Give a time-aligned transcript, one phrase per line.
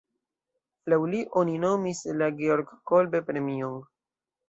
[0.93, 3.83] Laŭ li oni nomis la Georg-Kolbe-premion.